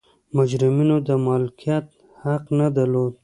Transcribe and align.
مجرمینو 0.37 0.95
د 1.07 1.09
مالکیت 1.27 1.85
حق 2.23 2.43
نه 2.59 2.67
درلود. 2.75 3.13